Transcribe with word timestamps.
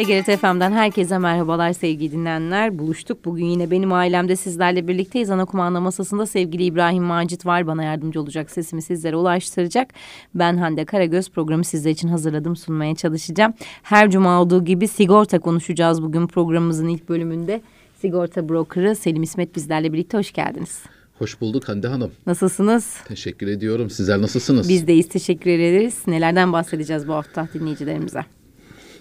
TGRT 0.00 0.40
FM'den 0.40 0.72
herkese 0.72 1.18
merhabalar 1.18 1.72
sevgili 1.72 2.12
dinleyenler. 2.12 2.78
Buluştuk. 2.78 3.24
Bugün 3.24 3.44
yine 3.44 3.70
benim 3.70 3.92
ailemde 3.92 4.36
sizlerle 4.36 4.88
birlikteyiz. 4.88 5.30
Ana 5.30 5.44
kumanda 5.44 5.80
masasında 5.80 6.26
sevgili 6.26 6.64
İbrahim 6.64 7.02
Macit 7.04 7.46
var. 7.46 7.66
Bana 7.66 7.84
yardımcı 7.84 8.20
olacak 8.20 8.50
sesimi 8.50 8.82
sizlere 8.82 9.16
ulaştıracak. 9.16 9.90
Ben 10.34 10.56
Hande 10.56 10.84
Karagöz 10.84 11.30
programı 11.30 11.64
sizler 11.64 11.90
için 11.90 12.08
hazırladım 12.08 12.56
sunmaya 12.56 12.94
çalışacağım. 12.94 13.54
Her 13.82 14.10
cuma 14.10 14.42
olduğu 14.42 14.64
gibi 14.64 14.88
sigorta 14.88 15.38
konuşacağız 15.38 16.02
bugün 16.02 16.26
programımızın 16.26 16.88
ilk 16.88 17.08
bölümünde. 17.08 17.60
Sigorta 18.00 18.48
brokerı 18.48 18.96
Selim 18.96 19.22
İsmet 19.22 19.56
bizlerle 19.56 19.92
birlikte 19.92 20.18
hoş 20.18 20.32
geldiniz. 20.32 20.82
Hoş 21.18 21.40
bulduk 21.40 21.68
Hande 21.68 21.88
Hanım. 21.88 22.10
Nasılsınız? 22.26 22.96
Teşekkür 23.08 23.46
ediyorum. 23.46 23.90
Sizler 23.90 24.22
nasılsınız? 24.22 24.68
Biz 24.68 24.86
deyiz. 24.86 25.08
Teşekkür 25.08 25.50
ederiz. 25.50 25.98
Nelerden 26.06 26.52
bahsedeceğiz 26.52 27.08
bu 27.08 27.12
hafta 27.12 27.48
dinleyicilerimize? 27.54 28.24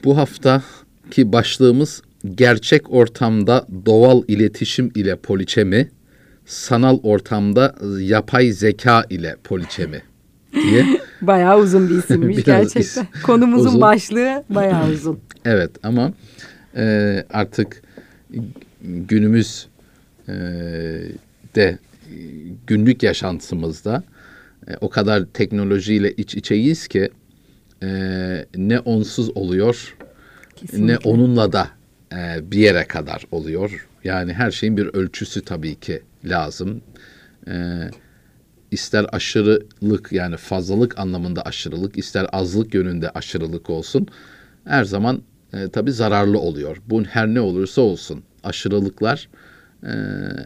Bu 0.04 0.18
haftaki 1.10 1.32
başlığımız 1.32 2.02
gerçek 2.36 2.94
ortamda 2.94 3.68
doğal 3.86 4.24
iletişim 4.28 4.92
ile 4.96 5.16
poliçemi, 5.16 5.90
sanal 6.46 7.00
ortamda 7.04 7.76
yapay 8.00 8.52
zeka 8.52 9.06
ile 9.10 9.36
poliçemi 9.44 10.02
diye. 10.54 10.86
bayağı 11.22 11.60
uzun 11.60 11.90
bir 11.90 11.98
isimmiş 11.98 12.44
gerçekten. 12.46 12.82
Is, 12.82 13.22
Konumuzun 13.24 13.68
uzun. 13.68 13.82
başlığı 13.82 14.44
bayağı 14.50 14.92
uzun. 14.92 15.20
evet 15.46 15.72
ama 15.84 16.14
e, 16.76 17.26
artık 17.30 17.82
günümüz 18.84 19.68
e, 20.28 20.34
de 21.56 21.78
günlük 22.68 23.04
yaşantımızda 23.04 24.04
e, 24.68 24.72
o 24.82 24.90
kadar 24.90 25.26
teknolojiyle 25.26 26.12
iç 26.12 26.36
içeyiz 26.36 26.88
ki 26.88 27.10
e, 27.84 27.90
ne 28.56 28.80
onsuz 28.80 29.38
oluyor 29.38 29.96
Kesinlikle. 30.60 30.94
ne 30.94 30.98
onunla 30.98 31.54
da 31.54 31.70
e, 32.14 32.52
bir 32.52 32.60
yere 32.60 32.88
kadar 32.88 33.24
oluyor. 33.32 33.88
Yani 34.04 34.34
her 34.34 34.52
şeyin 34.52 34.78
bir 34.78 34.86
ölçüsü 34.86 35.42
tabii 35.42 35.76
ki 35.76 36.02
lazım. 36.26 36.82
E, 37.48 37.54
ister 38.72 39.06
aşırılık 39.12 40.12
yani 40.12 40.38
fazlalık 40.38 41.00
anlamında 41.00 41.42
aşırılık, 41.42 41.98
ister 41.98 42.28
azlık 42.32 42.74
yönünde 42.74 43.10
aşırılık 43.10 43.70
olsun. 43.70 44.08
Her 44.66 44.84
zaman 44.84 45.22
e, 45.54 45.70
tabii 45.70 45.92
zararlı 45.92 46.40
oluyor. 46.40 46.78
Bu 46.90 47.04
her 47.04 47.28
ne 47.28 47.42
olursa 47.42 47.82
olsun 47.82 48.24
aşırılıklar 48.44 49.30
e, 49.84 49.92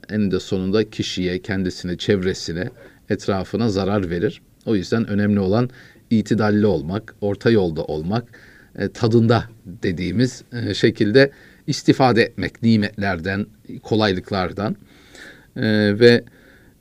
eninde 0.09 0.39
sonunda 0.39 0.89
kişiye, 0.89 1.41
kendisine, 1.41 1.97
çevresine, 1.97 2.69
etrafına 3.09 3.69
zarar 3.69 4.09
verir. 4.09 4.41
O 4.66 4.75
yüzden 4.75 5.08
önemli 5.08 5.39
olan 5.39 5.69
itidalli 6.09 6.66
olmak, 6.66 7.16
orta 7.22 7.52
yolda 7.52 7.84
olmak, 7.84 8.39
e, 8.80 8.90
tadında 8.90 9.44
dediğimiz 9.66 10.44
e, 10.54 10.74
şekilde 10.74 11.32
istifade 11.68 12.24
etmek 12.24 12.64
nimetlerden, 12.64 13.46
kolaylıklardan. 13.84 14.76
E, 15.56 15.64
ve 16.00 16.24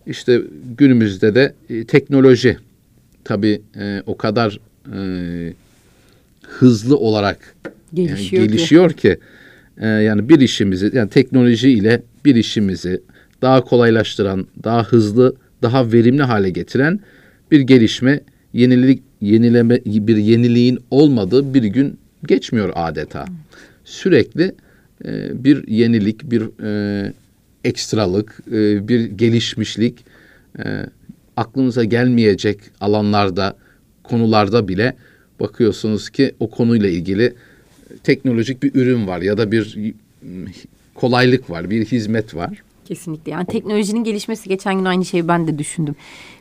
işte 0.06 0.42
günümüzde 0.78 1.34
de 1.34 1.54
e, 1.70 1.84
teknoloji 1.84 2.56
tabii 3.24 3.62
e, 3.76 4.02
o 4.06 4.16
kadar 4.16 4.60
e, 4.96 5.52
hızlı 6.42 6.96
olarak 6.96 7.54
gelişiyor, 7.94 8.42
yani 8.42 8.48
gelişiyor 8.48 8.90
ki, 8.90 8.96
ki 8.96 9.18
e, 9.78 9.86
yani 9.86 10.28
bir 10.28 10.40
işimizi 10.40 10.90
yani 10.94 11.10
teknoloji 11.10 11.70
ile 11.70 12.02
bir 12.24 12.34
işimizi 12.36 13.00
daha 13.42 13.60
kolaylaştıran, 13.60 14.46
daha 14.64 14.84
hızlı, 14.84 15.36
daha 15.62 15.92
verimli 15.92 16.22
hale 16.22 16.50
getiren 16.50 17.00
bir 17.50 17.60
gelişme, 17.60 18.20
yenilik, 18.52 19.02
yenileme 19.22 19.80
bir 19.84 20.16
yeniliğin 20.16 20.78
olmadığı 20.90 21.54
bir 21.54 21.62
gün 21.62 21.98
geçmiyor 22.26 22.72
adeta. 22.74 23.24
Sürekli 23.84 24.54
e, 25.04 25.44
bir 25.44 25.68
yenilik, 25.68 26.30
bir 26.30 26.42
e, 26.64 27.12
ekstralık, 27.64 28.40
e, 28.46 28.88
bir 28.88 29.04
gelişmişlik 29.04 30.04
e, 30.58 30.86
aklınıza 31.36 31.84
gelmeyecek 31.84 32.60
alanlarda, 32.80 33.56
konularda 34.02 34.68
bile 34.68 34.96
bakıyorsunuz 35.40 36.10
ki 36.10 36.34
o 36.40 36.50
konuyla 36.50 36.88
ilgili 36.88 37.34
teknolojik 38.04 38.62
bir 38.62 38.74
ürün 38.74 39.06
var 39.06 39.22
ya 39.22 39.38
da 39.38 39.52
bir 39.52 39.76
kolaylık 40.94 41.50
var, 41.50 41.70
bir 41.70 41.86
hizmet 41.86 42.34
var. 42.34 42.62
Kesinlikle. 42.84 43.32
Yani 43.32 43.46
teknolojinin 43.46 44.04
gelişmesi 44.04 44.48
geçen 44.48 44.74
gün 44.74 44.84
aynı 44.84 45.04
şeyi 45.04 45.28
ben 45.28 45.46
de 45.46 45.58
düşündüm. 45.58 45.96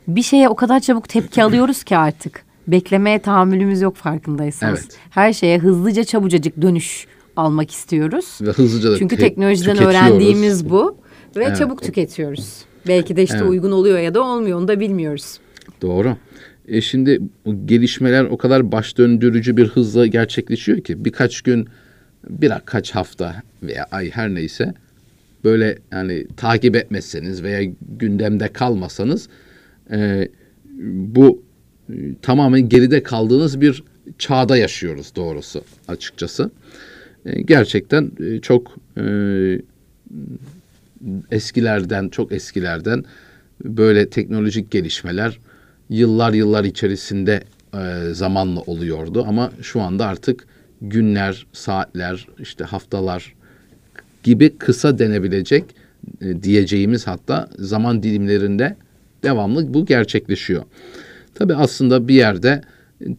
Bir 0.08 0.24
şeye 0.24 0.50
o 0.50 0.56
kadar 0.56 0.80
çabuk 0.80 1.10
tepki 1.10 1.44
alıyoruz 1.44 1.84
ki 1.84 1.98
artık. 1.98 2.51
Beklemeye 2.68 3.20
tahammülümüz 3.20 3.82
yok 3.82 3.96
farkındaysanız. 3.96 4.80
Evet. 4.80 4.98
Her 5.10 5.34
şeye 5.34 5.60
hızlıca 5.60 6.04
çabucacık 6.04 6.62
dönüş 6.62 7.08
almak 7.36 7.72
istiyoruz. 7.72 8.40
Ve 8.42 8.52
hızlıca 8.52 8.92
da 8.92 8.98
Çünkü 8.98 9.18
teknolojiden 9.18 9.78
öğrendiğimiz 9.78 10.70
bu 10.70 10.98
ve 11.36 11.44
evet. 11.44 11.58
çabuk 11.58 11.84
tüketiyoruz. 11.84 12.66
Belki 12.88 13.16
de 13.16 13.24
işte 13.24 13.38
evet. 13.38 13.50
uygun 13.50 13.72
oluyor 13.72 14.00
ya 14.00 14.14
da 14.14 14.24
olmuyor 14.24 14.60
onu 14.60 14.68
da 14.68 14.80
bilmiyoruz. 14.80 15.40
Doğru. 15.82 16.18
E 16.68 16.82
şimdi 16.82 17.22
gelişmeler 17.66 18.24
o 18.24 18.38
kadar 18.38 18.72
baş 18.72 18.98
döndürücü 18.98 19.58
bir 19.58 19.68
hızla 19.68 20.06
gerçekleşiyor 20.06 20.82
ki 20.82 21.06
birkaç 21.06 21.42
gün 21.42 21.68
birkaç 22.30 22.92
hafta 22.92 23.36
veya 23.64 23.86
ay 23.92 24.10
her 24.10 24.34
neyse 24.34 24.74
böyle 25.44 25.78
yani 25.92 26.28
takip 26.38 26.76
etmezseniz 26.76 27.44
veya 27.44 27.72
gündemde 28.00 28.48
kalmasanız 28.48 29.30
e, 29.92 30.28
bu 30.94 31.42
tamamen 32.22 32.70
geride 32.70 33.04
kaldığınız 33.04 33.62
bir 33.62 33.84
çağda 34.18 34.58
yaşıyoruz 34.58 35.12
doğrusu 35.16 35.64
açıkçası. 35.88 36.52
E, 37.26 37.42
gerçekten 37.42 38.12
e, 38.20 38.40
çok 38.40 38.76
e, 38.98 39.04
eskilerden 41.32 42.10
çok 42.10 42.32
eskilerden 42.32 43.04
böyle 43.64 44.10
teknolojik 44.10 44.72
gelişmeler 44.72 45.40
yıllar 45.90 46.34
yıllar 46.34 46.64
içerisinde 46.64 47.44
e, 47.74 48.14
zamanla 48.14 48.60
oluyordu 48.60 49.26
ama 49.28 49.52
şu 49.62 49.82
anda 49.82 50.06
artık 50.06 50.48
günler, 50.82 51.48
saatler, 51.54 52.28
işte 52.40 52.64
haftalar 52.64 53.34
gibi 54.24 54.58
kısa 54.58 55.00
denebilecek 55.00 55.64
e, 56.22 56.44
diyeceğimiz 56.44 57.08
hatta 57.08 57.50
zaman 57.60 58.04
dilimlerinde 58.04 58.76
devamlı 59.24 59.74
bu 59.74 59.86
gerçekleşiyor. 59.86 60.64
Tabi 61.36 61.56
aslında 61.56 62.08
bir 62.08 62.14
yerde 62.14 62.62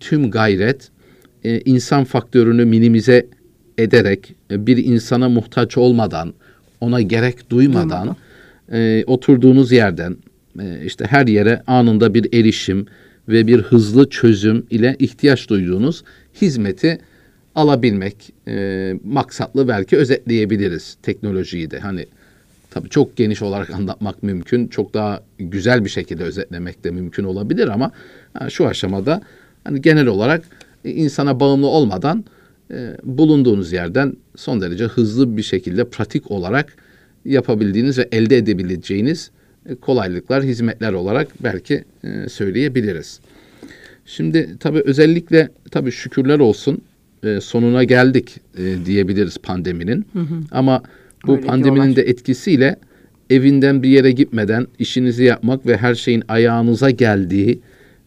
tüm 0.01 0.31
gayret 0.31 0.91
e, 1.45 1.61
insan 1.61 2.05
faktörünü 2.05 2.65
minimize 2.65 3.27
ederek 3.79 4.35
e, 4.51 4.67
bir 4.67 4.77
insana 4.77 5.29
muhtaç 5.29 5.77
olmadan, 5.77 6.35
ona 6.81 7.01
gerek 7.01 7.51
duymadan 7.51 8.17
e, 8.73 9.05
oturduğunuz 9.07 9.73
yerden 9.73 10.17
e, 10.61 10.85
işte 10.85 11.05
her 11.05 11.27
yere 11.27 11.63
anında 11.67 12.15
bir 12.15 12.35
erişim 12.35 12.87
ve 13.29 13.47
bir 13.47 13.59
hızlı 13.59 14.11
çözüm 14.11 14.67
ile 14.71 14.97
ihtiyaç 14.99 15.49
duyduğunuz 15.49 16.05
hizmeti 16.43 16.99
alabilmek 17.55 18.33
e, 18.49 18.95
maksatlı 19.05 19.69
belki 19.69 19.97
özetleyebiliriz 19.97 20.97
teknolojiyi 21.03 21.71
de. 21.71 21.79
Hani 21.79 22.07
tabii 22.75 22.89
çok 22.89 23.17
geniş 23.17 23.43
olarak 23.43 23.71
anlatmak 23.75 24.23
mümkün. 24.23 24.69
Çok 24.69 24.95
daha 24.95 25.23
güzel 25.39 25.85
bir 25.85 25.91
şekilde 25.91 26.25
özetlemek 26.25 26.85
de 26.85 26.91
mümkün 26.91 27.25
olabilir 27.25 27.69
ama 27.69 27.91
yani 28.41 28.51
şu 28.51 28.67
aşamada 28.67 29.23
hani 29.65 29.83
genel 29.83 30.07
olarak 30.07 30.45
insana 30.85 31.41
bağımlı 31.41 31.67
olmadan 31.67 32.25
e, 32.71 32.97
bulunduğunuz 33.03 33.73
yerden 33.73 34.17
son 34.37 34.61
derece 34.61 34.85
hızlı 34.85 35.37
bir 35.37 35.43
şekilde 35.43 35.85
pratik 35.85 36.31
olarak 36.31 36.77
yapabildiğiniz 37.25 37.99
ve 37.99 38.09
elde 38.13 38.37
edebileceğiniz 38.37 39.31
e, 39.67 39.75
kolaylıklar, 39.75 40.43
hizmetler 40.43 40.93
olarak 40.93 41.29
belki 41.43 41.85
e, 42.05 42.29
söyleyebiliriz. 42.29 43.21
Şimdi 44.07 44.57
tabii 44.61 44.83
özellikle 44.85 45.49
tabii 45.71 45.93
şükürler 45.93 46.39
olsun 46.39 46.83
e, 47.25 47.41
sonuna 47.41 47.85
geldik 47.85 48.41
e, 48.59 48.87
diyebiliriz 48.87 49.39
pandeminin. 49.39 50.07
Hı 50.13 50.19
hı. 50.19 50.35
Ama 50.51 50.83
bu 51.27 51.33
Öyle 51.37 51.47
pandeminin 51.47 51.97
de 51.97 52.03
etkisiyle 52.03 52.77
evinden 53.31 53.83
bir 53.83 53.89
yere 53.89 54.11
gitmeden 54.11 54.67
işinizi 54.79 55.25
yapmak 55.25 55.67
ve 55.67 55.77
her 55.77 55.95
şeyin 55.95 56.23
ayağınıza 56.29 56.91
geldiği 56.91 57.61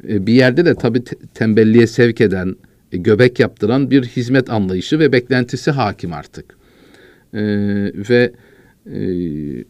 e, 0.09 0.27
bir 0.27 0.33
yerde 0.33 0.65
de 0.65 0.75
tabii 0.75 1.03
te- 1.03 1.15
tembelliğe 1.33 1.87
sevk 1.87 2.21
eden, 2.21 2.55
e, 2.91 2.97
göbek 2.97 3.39
yaptıran 3.39 3.91
bir 3.91 4.03
hizmet 4.03 4.49
anlayışı 4.49 4.99
ve 4.99 5.11
beklentisi 5.11 5.71
hakim 5.71 6.13
artık. 6.13 6.45
E, 7.33 7.41
ve 8.09 8.31
e, 8.85 8.99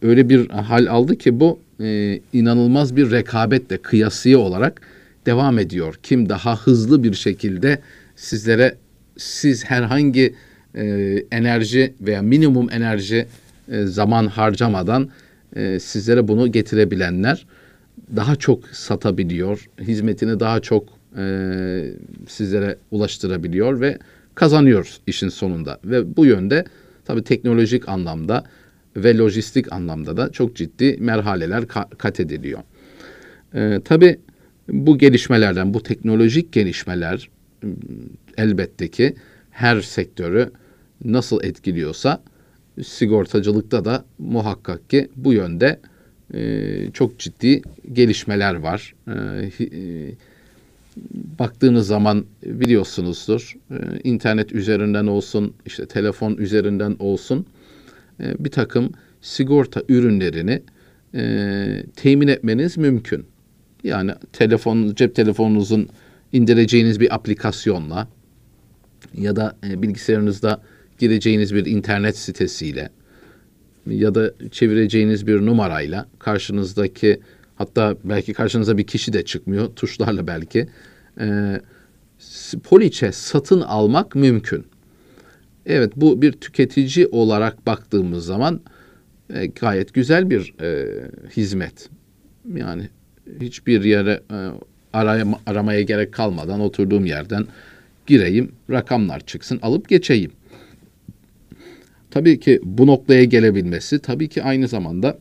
öyle 0.01 0.29
bir 0.29 0.49
hal 0.49 0.87
aldı 0.87 1.15
ki 1.15 1.39
bu 1.39 1.59
e, 1.81 2.19
inanılmaz 2.33 2.95
bir 2.95 3.11
rekabetle 3.11 3.77
kıyasıya 3.77 4.39
olarak 4.39 4.81
devam 5.25 5.59
ediyor. 5.59 5.99
Kim 6.03 6.29
daha 6.29 6.57
hızlı 6.57 7.03
bir 7.03 7.13
şekilde 7.13 7.79
sizlere 8.15 8.75
siz 9.17 9.65
herhangi 9.65 10.33
e, 10.75 10.83
enerji 11.31 11.93
veya 12.01 12.21
minimum 12.21 12.71
enerji 12.71 13.27
e, 13.71 13.85
zaman 13.85 14.27
harcamadan 14.27 15.09
e, 15.55 15.79
sizlere 15.79 16.27
bunu 16.27 16.51
getirebilenler 16.51 17.45
daha 18.15 18.35
çok 18.35 18.67
satabiliyor, 18.67 19.65
hizmetini 19.81 20.39
daha 20.39 20.59
çok 20.59 20.89
e, 21.17 21.25
sizlere 22.27 22.77
ulaştırabiliyor 22.91 23.81
ve 23.81 23.97
kazanıyoruz 24.35 25.01
işin 25.07 25.29
sonunda. 25.29 25.79
Ve 25.85 26.17
bu 26.17 26.25
yönde 26.25 26.65
tabii 27.05 27.23
teknolojik 27.23 27.89
anlamda 27.89 28.43
ve 28.95 29.17
lojistik 29.17 29.73
anlamda 29.73 30.17
da 30.17 30.31
çok 30.31 30.55
ciddi 30.55 30.97
merhaleler 30.99 31.63
ka- 31.63 31.97
kat 31.97 32.19
ediliyor. 32.19 32.59
Ee, 33.55 33.81
tabii 33.85 34.19
bu 34.67 34.97
gelişmelerden, 34.97 35.73
bu 35.73 35.83
teknolojik 35.83 36.51
gelişmeler 36.51 37.29
elbette 38.37 38.87
ki 38.87 39.15
her 39.51 39.81
sektörü 39.81 40.51
nasıl 41.03 41.43
etkiliyorsa 41.43 42.23
sigortacılıkta 42.83 43.85
da 43.85 44.05
muhakkak 44.19 44.89
ki 44.89 45.09
bu 45.15 45.33
yönde 45.33 45.79
e, 46.33 46.91
çok 46.93 47.19
ciddi 47.19 47.61
gelişmeler 47.93 48.55
var. 48.55 48.95
E, 49.07 49.13
e, 49.65 50.11
baktığınız 51.39 51.87
zaman 51.87 52.25
biliyorsunuzdur 52.45 53.53
internet 54.03 54.51
üzerinden 54.51 55.07
olsun 55.07 55.53
işte 55.65 55.85
telefon 55.85 56.37
üzerinden 56.37 56.95
olsun 56.99 57.45
bir 58.19 58.51
takım 58.51 58.91
sigorta 59.21 59.81
ürünlerini 59.89 60.61
temin 61.95 62.27
etmeniz 62.27 62.77
mümkün. 62.77 63.25
Yani 63.83 64.11
telefon 64.33 64.93
cep 64.95 65.15
telefonunuzun 65.15 65.89
indireceğiniz 66.31 66.99
bir 66.99 67.15
aplikasyonla 67.15 68.07
ya 69.13 69.35
da 69.35 69.57
e, 69.67 69.81
bilgisayarınızda 69.81 70.61
gireceğiniz 70.99 71.55
bir 71.55 71.65
internet 71.65 72.17
sitesiyle 72.17 72.89
ya 73.87 74.15
da 74.15 74.33
çevireceğiniz 74.51 75.27
bir 75.27 75.45
numarayla 75.45 76.07
karşınızdaki 76.19 77.19
hatta 77.55 77.95
belki 78.03 78.33
karşınıza 78.33 78.77
bir 78.77 78.87
kişi 78.87 79.13
de 79.13 79.25
çıkmıyor 79.25 79.67
tuşlarla 79.75 80.27
belki 80.27 80.67
e, 81.19 81.59
poliçe 82.63 83.11
satın 83.11 83.61
almak 83.61 84.15
mümkün. 84.15 84.65
Evet 85.65 85.93
bu 85.95 86.21
bir 86.21 86.31
tüketici 86.31 87.07
olarak 87.07 87.65
baktığımız 87.65 88.25
zaman 88.25 88.61
e, 89.33 89.45
gayet 89.45 89.93
güzel 89.93 90.29
bir 90.29 90.53
e, 90.61 90.87
hizmet. 91.37 91.89
Yani 92.55 92.89
hiçbir 93.41 93.83
yere 93.83 94.21
e, 94.31 94.37
arama, 94.93 95.39
aramaya 95.45 95.81
gerek 95.81 96.11
kalmadan 96.13 96.59
oturduğum 96.59 97.05
yerden 97.05 97.47
gireyim, 98.07 98.51
rakamlar 98.71 99.19
çıksın, 99.19 99.59
alıp 99.61 99.89
geçeyim. 99.89 100.31
Tabii 102.15 102.39
ki 102.39 102.59
bu 102.63 102.87
noktaya 102.87 103.23
gelebilmesi 103.23 103.99
tabii 103.99 104.29
ki 104.29 104.43
aynı 104.43 104.67
zamanda 104.67 105.17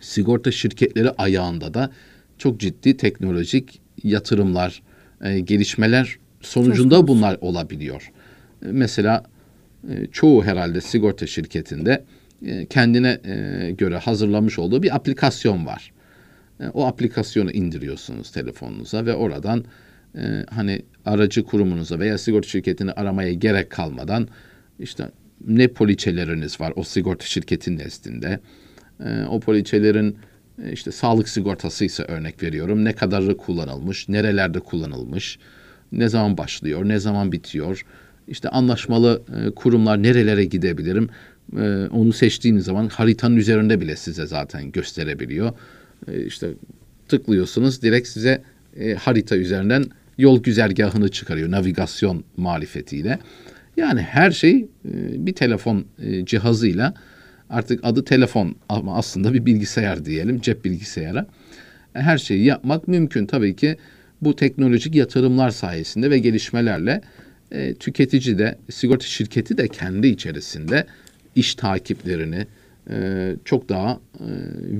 sigorta 0.00 0.50
şirketleri 0.50 1.10
ayağında 1.10 1.74
da 1.74 1.90
çok 2.38 2.60
ciddi 2.60 2.96
teknolojik 2.96 3.80
yatırımlar, 4.04 4.82
e, 5.24 5.40
gelişmeler 5.40 6.18
sonucunda 6.40 7.08
bunlar 7.08 7.38
olabiliyor. 7.40 8.12
E, 8.62 8.66
mesela 8.72 9.24
e, 9.90 10.06
çoğu 10.12 10.44
herhalde 10.44 10.80
sigorta 10.80 11.26
şirketinde 11.26 12.04
e, 12.46 12.66
kendine 12.66 13.18
e, 13.24 13.70
göre 13.70 13.96
hazırlamış 13.96 14.58
olduğu 14.58 14.82
bir 14.82 14.96
aplikasyon 14.96 15.66
var. 15.66 15.92
E, 16.60 16.68
o 16.68 16.86
aplikasyonu 16.86 17.50
indiriyorsunuz 17.50 18.30
telefonunuza 18.30 19.06
ve 19.06 19.14
oradan 19.14 19.64
e, 20.16 20.44
hani 20.50 20.82
aracı 21.04 21.44
kurumunuza 21.44 21.98
veya 21.98 22.18
sigorta 22.18 22.48
şirketini 22.48 22.92
aramaya 22.92 23.32
gerek 23.32 23.70
kalmadan 23.70 24.28
işte 24.78 25.08
ne 25.46 25.68
poliçeleriniz 25.68 26.60
var 26.60 26.72
o 26.76 26.84
sigorta 26.84 27.26
şirketin 27.26 27.78
nezdinde. 27.78 28.40
E, 29.04 29.24
o 29.24 29.40
poliçelerin 29.40 30.16
e, 30.64 30.72
işte 30.72 30.92
sağlık 30.92 31.28
sigortası 31.28 31.84
ise 31.84 32.02
örnek 32.02 32.42
veriyorum. 32.42 32.84
Ne 32.84 32.92
kadarı 32.92 33.36
kullanılmış, 33.36 34.08
nerelerde 34.08 34.60
kullanılmış, 34.60 35.38
ne 35.92 36.08
zaman 36.08 36.38
başlıyor, 36.38 36.88
ne 36.88 36.98
zaman 36.98 37.32
bitiyor. 37.32 37.84
İşte 38.28 38.48
anlaşmalı 38.48 39.22
e, 39.36 39.50
kurumlar 39.50 40.02
nerelere 40.02 40.44
gidebilirim. 40.44 41.08
E, 41.58 41.88
onu 41.92 42.12
seçtiğiniz 42.12 42.64
zaman 42.64 42.88
haritanın 42.88 43.36
üzerinde 43.36 43.80
bile 43.80 43.96
size 43.96 44.26
zaten 44.26 44.72
gösterebiliyor. 44.72 45.52
E, 46.08 46.24
işte 46.24 46.48
tıklıyorsunuz 47.08 47.82
direkt 47.82 48.08
size 48.08 48.42
e, 48.76 48.94
harita 48.94 49.36
üzerinden 49.36 49.84
yol 50.18 50.42
güzergahını 50.42 51.08
çıkarıyor 51.08 51.50
navigasyon 51.50 52.24
marifetiyle. 52.36 53.18
Yani 53.76 54.00
her 54.00 54.30
şey 54.30 54.56
e, 54.60 54.66
bir 55.26 55.32
telefon 55.32 55.84
e, 56.02 56.24
cihazıyla 56.24 56.94
artık 57.50 57.80
adı 57.82 58.04
telefon 58.04 58.56
ama 58.68 58.96
aslında 58.96 59.34
bir 59.34 59.46
bilgisayar 59.46 60.04
diyelim 60.04 60.40
cep 60.40 60.64
bilgisayara. 60.64 61.26
Her 61.92 62.18
şeyi 62.18 62.44
yapmak 62.44 62.88
mümkün 62.88 63.26
tabii 63.26 63.56
ki 63.56 63.76
bu 64.22 64.36
teknolojik 64.36 64.94
yatırımlar 64.94 65.50
sayesinde 65.50 66.10
ve 66.10 66.18
gelişmelerle 66.18 67.00
e, 67.50 67.74
tüketici 67.74 68.38
de 68.38 68.58
sigorta 68.70 69.06
şirketi 69.06 69.58
de 69.58 69.68
kendi 69.68 70.06
içerisinde 70.06 70.86
iş 71.34 71.54
takiplerini 71.54 72.46
çok 73.44 73.68
daha 73.68 74.00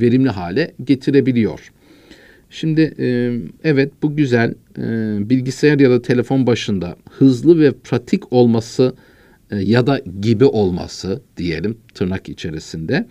verimli 0.01 0.29
hale 0.29 0.73
getirebiliyor. 0.85 1.73
Şimdi 2.55 2.95
e, 2.99 3.39
evet 3.65 3.93
bu 4.03 4.17
güzel 4.17 4.55
e, 4.79 4.83
bilgisayar 5.31 5.79
ya 5.79 5.91
da 5.91 6.03
telefon 6.03 6.47
başında 6.47 6.97
hızlı 7.11 7.61
ve 7.61 7.73
pratik 7.73 8.33
olması 8.33 8.95
e, 9.51 9.57
ya 9.57 9.87
da 9.87 10.01
gibi 10.21 10.45
olması 10.45 11.23
diyelim 11.37 11.79
tırnak 11.95 12.29
içerisinde. 12.29 13.07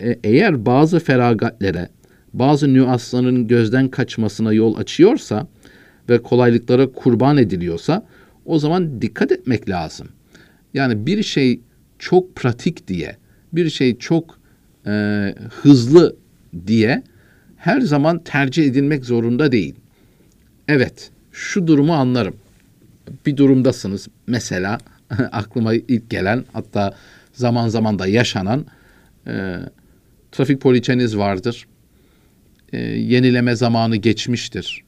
E, 0.00 0.18
eğer 0.24 0.66
bazı 0.66 1.00
feragatlere, 1.00 1.88
bazı 2.32 2.74
nüansların 2.74 3.48
gözden 3.48 3.88
kaçmasına 3.88 4.52
yol 4.52 4.76
açıyorsa 4.76 5.48
ve 6.08 6.18
kolaylıklara 6.18 6.92
kurban 6.92 7.36
ediliyorsa 7.36 8.06
o 8.44 8.58
zaman 8.58 9.02
dikkat 9.02 9.32
etmek 9.32 9.68
lazım. 9.68 10.08
Yani 10.74 11.06
bir 11.06 11.22
şey 11.22 11.60
çok 11.98 12.36
pratik 12.36 12.88
diye, 12.88 13.16
bir 13.52 13.70
şey 13.70 13.98
çok 13.98 14.38
e, 14.86 14.90
hızlı 15.50 16.16
diye 16.66 17.02
her 17.64 17.80
zaman 17.80 18.18
tercih 18.18 18.64
edilmek 18.64 19.04
zorunda 19.04 19.52
değil. 19.52 19.74
Evet, 20.68 21.10
şu 21.32 21.66
durumu 21.66 21.92
anlarım. 21.92 22.36
Bir 23.26 23.36
durumdasınız 23.36 24.08
mesela 24.26 24.78
aklıma 25.32 25.74
ilk 25.74 26.10
gelen 26.10 26.44
hatta 26.52 26.96
zaman 27.32 27.68
zaman 27.68 27.98
da 27.98 28.06
yaşanan 28.06 28.66
e, 29.26 29.56
trafik 30.32 30.60
poliçeniz 30.60 31.16
vardır. 31.16 31.66
E, 32.72 32.78
yenileme 32.80 33.56
zamanı 33.56 33.96
geçmiştir. 33.96 34.84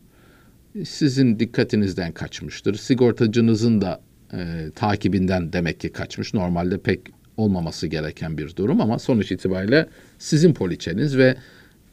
Sizin 0.85 1.39
dikkatinizden 1.39 2.13
kaçmıştır. 2.13 2.75
Sigortacınızın 2.75 3.81
da 3.81 4.01
e, 4.33 4.71
takibinden 4.75 5.53
demek 5.53 5.81
ki 5.81 5.93
kaçmış. 5.93 6.35
Normalde 6.35 6.79
pek 6.79 7.01
olmaması 7.37 7.87
gereken 7.87 8.39
bir 8.39 8.57
durum 8.57 8.81
ama 8.81 8.99
sonuç 8.99 9.33
itibariyle 9.33 9.87
sizin 10.19 10.55
poliçeniz 10.55 11.17
ve 11.17 11.37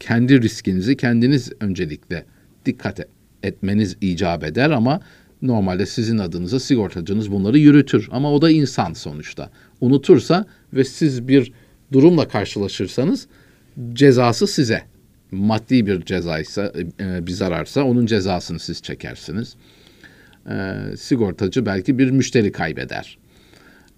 kendi 0.03 0.41
riskinizi 0.41 0.97
kendiniz 0.97 1.51
öncelikle 1.59 2.25
dikkat 2.65 2.99
etmeniz 3.43 3.97
icap 4.01 4.43
eder 4.43 4.69
ama 4.69 4.99
normalde 5.41 5.85
sizin 5.85 6.17
adınıza 6.17 6.59
sigortacınız 6.59 7.31
bunları 7.31 7.59
yürütür 7.59 8.09
ama 8.11 8.33
o 8.33 8.41
da 8.41 8.51
insan 8.51 8.93
sonuçta. 8.93 9.49
Unutursa 9.81 10.45
ve 10.73 10.83
siz 10.83 11.27
bir 11.27 11.51
durumla 11.91 12.27
karşılaşırsanız 12.27 13.27
cezası 13.93 14.47
size. 14.47 14.81
Maddi 15.31 15.85
bir 15.85 16.01
cezaysa, 16.01 16.73
e, 16.99 17.27
bir 17.27 17.31
zararsa 17.31 17.83
onun 17.83 18.05
cezasını 18.05 18.59
siz 18.59 18.81
çekersiniz. 18.81 19.55
E, 20.49 20.73
sigortacı 20.97 21.65
belki 21.65 21.97
bir 21.97 22.11
müşteri 22.11 22.51
kaybeder. 22.51 23.17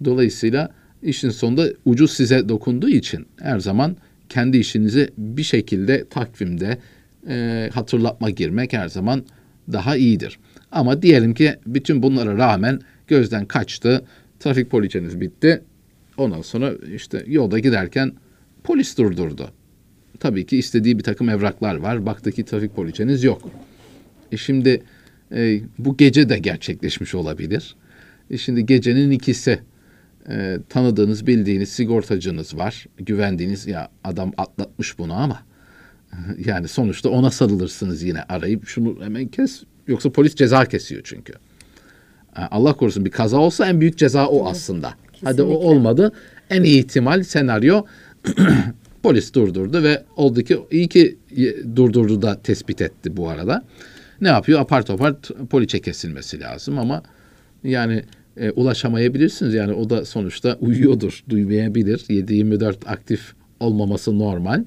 Dolayısıyla 0.06 0.70
işin 1.04 1.30
sonunda 1.30 1.68
ucu 1.86 2.08
size 2.08 2.50
dokunduğu 2.50 2.90
için 2.90 3.26
her 3.40 3.60
zaman 3.60 3.98
kendi 4.30 4.58
işinizi 4.58 5.10
bir 5.18 5.44
şekilde 5.44 6.10
takvimde 6.10 6.78
e, 7.30 7.70
hatırlatma 7.74 8.30
girmek 8.30 8.74
her 8.74 8.88
zaman 8.88 9.26
daha 9.72 9.98
iyidir. 9.98 10.40
Ama 10.72 11.02
diyelim 11.02 11.34
ki 11.34 11.56
bütün 11.68 12.04
bunlara 12.04 12.38
rağmen 12.38 12.80
gözden 13.08 13.46
kaçtı, 13.46 14.06
trafik 14.40 14.70
poliçeniz 14.70 15.22
bitti. 15.22 15.62
Ondan 16.18 16.42
sonra 16.42 16.74
işte 16.96 17.24
yolda 17.28 17.60
giderken 17.60 18.12
polis 18.64 18.98
durdurdu. 18.98 19.52
Tabii 20.20 20.46
ki 20.46 20.58
istediği 20.58 20.98
bir 20.98 21.04
takım 21.04 21.30
evraklar 21.30 21.76
var. 21.76 22.06
Baktı 22.06 22.32
ki 22.32 22.46
trafik 22.46 22.76
poliçeniz 22.76 23.24
yok. 23.24 23.50
E 24.32 24.38
şimdi 24.38 24.84
e, 25.32 25.60
bu 25.80 25.98
gece 25.98 26.30
de 26.30 26.40
gerçekleşmiş 26.40 27.16
olabilir. 27.16 27.76
E 28.32 28.38
şimdi 28.38 28.66
gecenin 28.66 29.12
ikisi 29.12 29.60
e, 30.30 30.60
tanıdığınız, 30.70 31.28
bildiğiniz 31.28 31.70
sigortacınız 31.70 32.58
var. 32.58 32.86
Güvendiğiniz 32.98 33.68
ya 33.68 33.90
adam 34.04 34.32
atlatmış 34.38 35.00
bunu 35.00 35.14
ama 35.14 35.40
yani 36.46 36.68
sonuçta 36.68 37.10
ona 37.10 37.32
sarılırsınız 37.32 38.04
yine 38.04 38.24
arayıp 38.24 38.68
şunu 38.68 39.04
hemen 39.04 39.28
kes. 39.28 39.64
Yoksa 39.88 40.12
polis 40.12 40.36
ceza 40.36 40.66
kesiyor 40.66 41.02
çünkü. 41.04 41.34
E, 42.38 42.42
Allah 42.42 42.74
korusun 42.74 43.06
bir 43.06 43.12
kaza 43.12 43.38
olsa 43.38 43.68
en 43.68 43.82
büyük 43.82 43.98
ceza 43.98 44.28
o 44.28 44.48
aslında. 44.48 44.90
Kesinlikle. 44.90 45.28
Hadi 45.28 45.42
o 45.42 45.54
olmadı. 45.54 46.12
En 46.50 46.64
iyi 46.64 46.80
ihtimal 46.80 47.24
senaryo 47.24 47.86
polis 49.04 49.34
durdurdu 49.34 49.84
ve 49.84 50.04
oldu 50.16 50.42
ki 50.42 50.60
iyi 50.72 50.88
ki 50.88 51.18
durdurdu 51.76 52.22
da 52.22 52.42
tespit 52.42 52.82
etti 52.82 53.18
bu 53.18 53.30
arada. 53.30 53.64
Ne 54.22 54.28
yapıyor? 54.28 54.60
Apar 54.60 54.86
topar 54.86 55.16
poliçe 55.50 55.80
kesilmesi 55.80 56.40
lazım 56.40 56.80
ama 56.80 57.04
yani 57.64 58.04
e, 58.38 58.52
ulaşamayabilirsiniz. 58.52 59.54
Yani 59.54 59.74
o 59.74 59.90
da 59.90 60.06
sonuçta 60.06 60.58
uyuyordur, 60.62 61.24
duymayabilir. 61.30 61.98
7-24 61.98 62.76
aktif 62.86 63.34
olmaması 63.60 64.20
normal. 64.20 64.64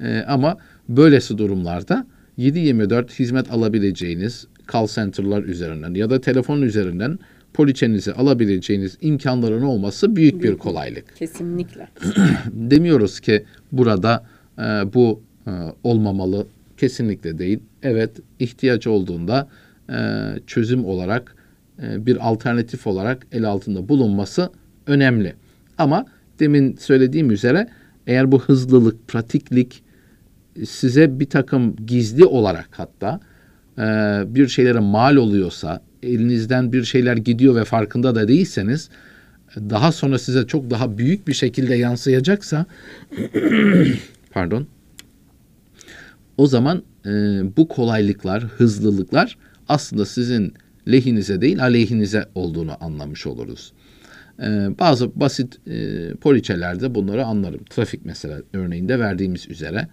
E, 0.00 0.18
ama 0.28 0.56
böylesi 0.88 1.38
durumlarda 1.38 2.06
7-24 2.38 3.18
hizmet 3.18 3.50
alabileceğiniz 3.50 4.46
call 4.72 4.86
center'lar 4.86 5.42
üzerinden 5.42 5.94
ya 5.94 6.10
da 6.10 6.20
telefon 6.20 6.62
üzerinden 6.62 7.18
poliçenizi 7.54 8.12
alabileceğiniz 8.12 8.98
imkanların 9.00 9.62
olması 9.62 10.16
büyük 10.16 10.42
bir 10.42 10.58
kolaylık. 10.58 11.16
Kesinlikle. 11.16 11.88
Demiyoruz 12.52 13.20
ki 13.20 13.44
burada 13.72 14.26
e, 14.58 14.62
bu 14.62 15.20
e, 15.46 15.50
olmamalı. 15.84 16.46
Kesinlikle 16.76 17.38
değil. 17.38 17.58
Evet 17.82 18.10
ihtiyaç 18.38 18.86
olduğunda 18.86 19.48
e, 19.90 19.96
çözüm 20.46 20.84
olarak 20.84 21.36
bir 21.82 22.28
alternatif 22.28 22.86
olarak 22.86 23.26
el 23.32 23.44
altında 23.44 23.88
bulunması 23.88 24.50
önemli. 24.86 25.34
Ama 25.78 26.06
demin 26.38 26.76
söylediğim 26.76 27.30
üzere 27.30 27.68
eğer 28.06 28.32
bu 28.32 28.42
hızlılık, 28.42 29.08
pratiklik 29.08 29.82
size 30.66 31.20
bir 31.20 31.26
takım 31.26 31.76
gizli 31.86 32.24
olarak 32.24 32.68
hatta 32.70 33.20
e, 33.78 33.82
bir 34.34 34.48
şeylere 34.48 34.78
mal 34.78 35.16
oluyorsa, 35.16 35.82
elinizden 36.02 36.72
bir 36.72 36.84
şeyler 36.84 37.16
gidiyor 37.16 37.54
ve 37.54 37.64
farkında 37.64 38.14
da 38.14 38.28
değilseniz 38.28 38.88
daha 39.56 39.92
sonra 39.92 40.18
size 40.18 40.46
çok 40.46 40.70
daha 40.70 40.98
büyük 40.98 41.28
bir 41.28 41.32
şekilde 41.32 41.74
yansıyacaksa 41.74 42.66
pardon 44.30 44.66
o 46.36 46.46
zaman 46.46 46.82
e, 47.06 47.10
bu 47.56 47.68
kolaylıklar, 47.68 48.42
hızlılıklar 48.42 49.38
aslında 49.68 50.06
sizin 50.06 50.54
lehinize 50.88 51.40
değil 51.40 51.62
aleyhinize 51.62 52.26
olduğunu 52.34 52.84
anlamış 52.84 53.26
oluruz. 53.26 53.72
E, 54.42 54.46
bazı 54.80 55.20
basit 55.20 55.68
e, 55.68 56.10
poliçelerde 56.14 56.94
bunları 56.94 57.24
anlarım. 57.24 57.64
Trafik 57.64 58.04
mesela 58.04 58.42
örneğinde 58.52 58.98
verdiğimiz 58.98 59.48
üzere 59.48 59.88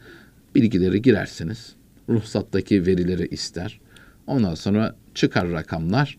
bilgileri 0.55 1.01
girersiniz. 1.01 1.73
Ruhsattaki 2.09 2.85
verileri 2.85 3.27
ister. 3.27 3.79
Ondan 4.27 4.55
sonra 4.55 4.95
çıkar 5.15 5.51
rakamlar. 5.51 6.17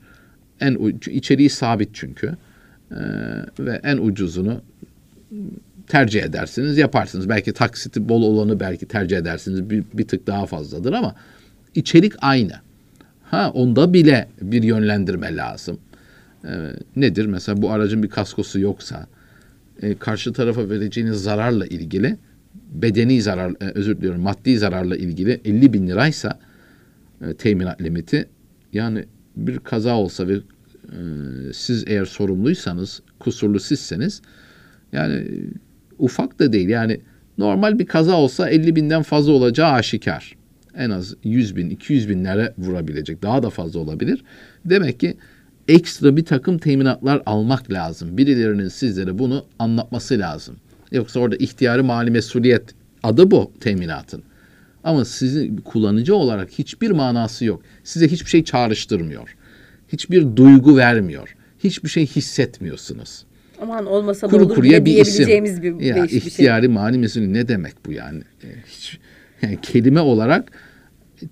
En 0.60 1.00
içeriği 1.10 1.50
sabit 1.50 1.88
çünkü. 1.92 2.36
Ee, 2.90 2.96
ve 3.58 3.80
en 3.82 3.98
ucuzunu 3.98 4.62
tercih 5.86 6.22
edersiniz, 6.22 6.78
yaparsınız. 6.78 7.28
Belki 7.28 7.52
taksiti 7.52 8.08
bol 8.08 8.22
olanı 8.22 8.60
belki 8.60 8.86
tercih 8.86 9.16
edersiniz. 9.16 9.70
Bir, 9.70 9.84
bir 9.94 10.08
tık 10.08 10.26
daha 10.26 10.46
fazladır 10.46 10.92
ama 10.92 11.14
içerik 11.74 12.12
aynı. 12.20 12.52
Ha 13.30 13.50
onda 13.50 13.92
bile 13.92 14.28
bir 14.42 14.62
yönlendirme 14.62 15.37
lazım. 15.37 15.78
Ee, 16.44 16.49
nedir? 16.96 17.26
Mesela 17.26 17.62
bu 17.62 17.70
aracın 17.70 18.02
bir 18.02 18.08
kaskosu 18.08 18.60
yoksa, 18.60 19.06
e, 19.82 19.94
karşı 19.94 20.32
tarafa 20.32 20.70
vereceğiniz 20.70 21.22
zararla 21.22 21.66
ilgili 21.66 22.16
bedeni 22.54 23.22
zarar, 23.22 23.50
e, 23.50 23.70
özür 23.75 23.96
diliyorum 23.96 24.20
maddi 24.20 24.58
zararla 24.58 24.96
ilgili 24.96 25.40
50 25.44 25.72
bin 25.72 25.88
liraysa 25.88 26.38
e, 27.26 27.34
teminat 27.34 27.82
limiti 27.82 28.28
yani 28.72 29.04
bir 29.37 29.58
kaza 29.58 29.96
olsa 29.96 30.28
ve 30.28 30.34
e, 30.34 30.40
siz 31.52 31.84
eğer 31.87 32.04
sorumluysanız, 32.04 33.02
kusurlu 33.18 33.60
sizseniz 33.60 34.22
yani 34.92 35.14
e, 35.14 35.26
ufak 35.99 36.38
da 36.38 36.52
değil 36.52 36.68
yani 36.68 37.00
normal 37.38 37.78
bir 37.78 37.87
kaza 37.87 38.14
olsa 38.14 38.50
50 38.50 38.76
binden 38.76 39.02
fazla 39.02 39.32
olacağı 39.32 39.72
aşikar. 39.72 40.39
En 40.80 40.90
az 40.90 41.14
100 41.25 41.56
bin, 41.56 41.70
200 41.70 42.08
binlere 42.08 42.54
vurabilecek. 42.58 43.22
Daha 43.22 43.42
da 43.42 43.50
fazla 43.50 43.80
olabilir. 43.80 44.25
Demek 44.64 45.00
ki 45.00 45.16
ekstra 45.68 46.16
bir 46.16 46.25
takım 46.25 46.58
teminatlar 46.58 47.22
almak 47.26 47.72
lazım. 47.72 48.18
Birilerinin 48.18 48.68
sizlere 48.68 49.18
bunu 49.18 49.46
anlatması 49.58 50.18
lazım. 50.18 50.56
Yoksa 50.92 51.20
orada 51.20 51.37
ihtiyarı 51.37 51.84
mali 51.84 52.10
mesuliyet 52.10 52.62
adı 53.02 53.30
bu 53.30 53.52
teminatın. 53.60 54.22
Ama 54.84 55.04
sizin 55.04 55.56
kullanıcı 55.56 56.14
olarak 56.14 56.50
hiçbir 56.50 56.90
manası 56.90 57.44
yok. 57.44 57.62
Size 57.84 58.08
hiçbir 58.08 58.30
şey 58.30 58.44
çağrıştırmıyor. 58.44 59.37
Hiçbir 59.88 60.37
duygu 60.37 60.76
vermiyor. 60.76 61.37
Hiçbir 61.58 61.88
şey 61.88 62.06
hissetmiyorsunuz. 62.06 63.25
Aman 63.62 63.87
olmasa 63.87 64.26
Kuru 64.26 64.44
olur 64.44 64.54
kuruya 64.54 64.84
bir 64.84 64.92
diyebileceğimiz 64.92 65.52
isim. 65.52 65.78
bir, 65.78 65.84
ya, 65.84 65.96
bir 65.96 66.10
ihtiyari 66.10 66.66
şey. 66.66 66.75
mani 66.75 66.99
mesulü 66.99 67.32
ne 67.32 67.49
demek 67.49 67.75
bu 67.87 67.92
yani? 67.92 68.22
Hiç, 68.66 68.99
yani 69.42 69.58
kelime 69.62 70.00
olarak 70.00 70.52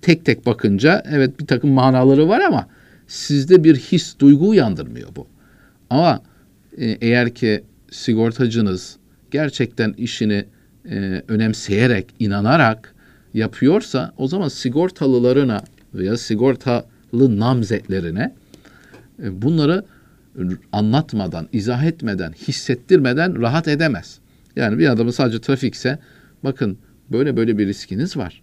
tek 0.01 0.25
tek 0.25 0.45
bakınca 0.45 1.03
evet 1.09 1.39
bir 1.39 1.47
takım 1.47 1.69
manaları 1.69 2.27
var 2.27 2.39
ama 2.39 2.67
sizde 3.07 3.63
bir 3.63 3.75
his, 3.75 4.19
duygu 4.19 4.49
uyandırmıyor 4.49 5.15
bu. 5.15 5.27
Ama 5.89 6.21
e, 6.77 6.85
eğer 6.85 7.35
ki 7.35 7.63
sigortacınız 7.91 8.97
gerçekten 9.31 9.93
işini 9.93 10.45
e, 10.89 11.23
önemseyerek, 11.27 12.05
inanarak 12.19 12.95
yapıyorsa 13.33 14.13
o 14.17 14.27
zaman 14.27 14.47
sigortalılarına 14.47 15.63
veya 15.93 16.17
sigortalı 16.17 17.39
namzetlerine 17.39 18.35
e, 19.23 19.41
bunları 19.41 19.85
anlatmadan, 20.71 21.47
izah 21.53 21.83
etmeden, 21.83 22.31
hissettirmeden 22.31 23.41
rahat 23.41 23.67
edemez. 23.67 24.19
Yani 24.55 24.79
bir 24.79 24.87
adamın 24.87 25.11
sadece 25.11 25.41
trafikse 25.41 25.99
bakın 26.43 26.77
böyle 27.11 27.37
böyle 27.37 27.57
bir 27.57 27.67
riskiniz 27.67 28.17
var. 28.17 28.41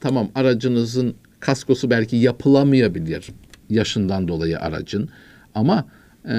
Tamam 0.00 0.28
aracınızın 0.34 1.14
kaskosu 1.40 1.90
belki 1.90 2.16
yapılamayabilir 2.16 3.26
yaşından 3.70 4.28
dolayı 4.28 4.60
aracın 4.60 5.08
ama 5.54 5.86
e, 6.28 6.34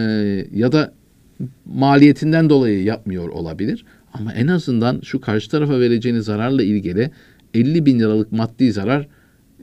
ya 0.53 0.71
da 0.71 0.93
maliyetinden 1.65 2.49
dolayı 2.49 2.83
yapmıyor 2.83 3.29
olabilir. 3.29 3.85
Ama 4.13 4.33
en 4.33 4.47
azından 4.47 5.01
şu 5.03 5.21
karşı 5.21 5.49
tarafa 5.49 5.79
vereceğiniz 5.79 6.25
zararla 6.25 6.63
ilgili 6.63 7.11
50 7.53 7.85
bin 7.85 7.99
liralık 7.99 8.31
maddi 8.31 8.71
zarar 8.71 9.07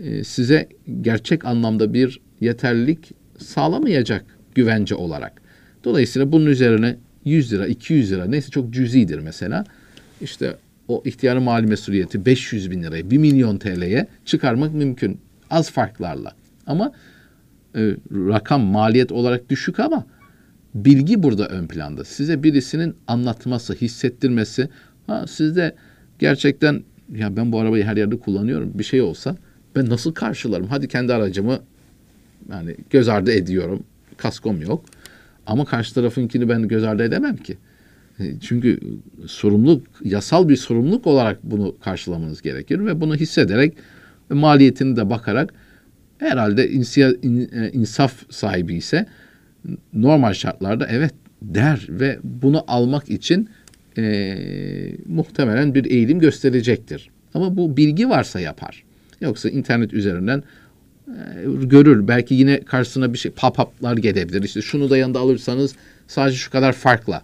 e, 0.04 0.24
size 0.24 0.68
gerçek 1.00 1.44
anlamda 1.44 1.94
bir 1.94 2.20
yeterlilik 2.40 3.12
sağlamayacak 3.38 4.24
güvence 4.54 4.94
olarak. 4.94 5.42
Dolayısıyla 5.84 6.32
bunun 6.32 6.46
üzerine 6.46 6.96
100 7.24 7.52
lira, 7.52 7.66
200 7.66 8.12
lira 8.12 8.24
neyse 8.26 8.50
çok 8.50 8.74
cüzidir 8.74 9.18
mesela. 9.18 9.64
İşte 10.20 10.56
o 10.88 11.02
ihtiyarı 11.04 11.40
mali 11.40 11.66
mesuliyeti 11.66 12.26
500 12.26 12.70
bin 12.70 12.82
liraya, 12.82 13.10
1 13.10 13.18
milyon 13.18 13.58
TL'ye 13.58 14.06
çıkarmak 14.24 14.74
mümkün. 14.74 15.20
Az 15.50 15.70
farklarla. 15.70 16.32
Ama 16.66 16.92
e, 17.76 17.96
rakam 18.12 18.62
maliyet 18.62 19.12
olarak 19.12 19.50
düşük 19.50 19.80
ama 19.80 20.06
bilgi 20.74 21.22
burada 21.22 21.48
ön 21.48 21.66
planda. 21.66 22.04
Size 22.04 22.42
birisinin 22.42 22.96
anlatması, 23.06 23.74
hissettirmesi. 23.74 24.68
Ha 25.06 25.26
sizde 25.26 25.74
gerçekten 26.18 26.82
ya 27.16 27.36
ben 27.36 27.52
bu 27.52 27.60
arabayı 27.60 27.84
her 27.84 27.96
yerde 27.96 28.18
kullanıyorum. 28.18 28.70
Bir 28.74 28.84
şey 28.84 29.02
olsa 29.02 29.36
ben 29.76 29.90
nasıl 29.90 30.14
karşılarım? 30.14 30.66
Hadi 30.66 30.88
kendi 30.88 31.14
aracımı 31.14 31.58
yani 32.50 32.76
göz 32.90 33.08
ardı 33.08 33.32
ediyorum. 33.32 33.82
Kaskom 34.16 34.62
yok. 34.62 34.84
Ama 35.46 35.64
karşı 35.64 35.94
tarafınkini 35.94 36.48
ben 36.48 36.68
göz 36.68 36.84
ardı 36.84 37.02
edemem 37.02 37.36
ki. 37.36 37.58
Çünkü 38.40 38.80
sorumluluk, 39.26 39.86
yasal 40.04 40.48
bir 40.48 40.56
sorumluluk 40.56 41.06
olarak 41.06 41.38
bunu 41.42 41.76
karşılamanız 41.84 42.42
gerekir 42.42 42.86
ve 42.86 43.00
bunu 43.00 43.16
hissederek 43.16 43.74
maliyetini 44.30 44.96
de 44.96 45.10
bakarak 45.10 45.54
herhalde 46.18 46.64
e, 46.64 47.70
insaf 47.72 48.12
sahibi 48.30 48.74
ise 48.74 49.06
normal 49.92 50.32
şartlarda 50.32 50.86
evet 50.86 51.14
der 51.42 51.86
ve 51.88 52.18
bunu 52.24 52.64
almak 52.66 53.10
için 53.10 53.48
e, 53.98 54.36
muhtemelen 55.06 55.74
bir 55.74 55.84
eğilim 55.84 56.18
gösterecektir. 56.18 57.10
Ama 57.34 57.56
bu 57.56 57.76
bilgi 57.76 58.08
varsa 58.08 58.40
yapar. 58.40 58.84
Yoksa 59.20 59.48
internet 59.48 59.94
üzerinden 59.94 60.42
e, 61.08 61.12
görür. 61.62 62.08
Belki 62.08 62.34
yine 62.34 62.60
karşısına 62.60 63.12
bir 63.12 63.18
şey 63.18 63.32
pop-up'lar 63.32 64.00
gelebilir. 64.00 64.42
İşte 64.42 64.62
şunu 64.62 64.90
da 64.90 64.96
yanında 64.96 65.20
alırsanız 65.20 65.74
sadece 66.08 66.36
şu 66.36 66.50
kadar 66.50 66.72
farkla. 66.72 67.22